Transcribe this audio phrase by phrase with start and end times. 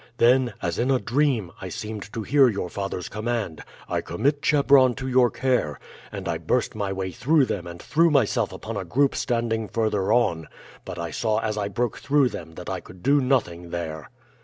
[0.17, 4.95] Then, as in a dream, I seemed to hear your father's command, 'I commit Chebron
[4.95, 5.79] to your care,'
[6.11, 10.11] and I burst my way through them and threw myself upon a group standing further
[10.11, 10.47] on,
[10.85, 14.09] but I saw as I broke through them that I could do nothing there.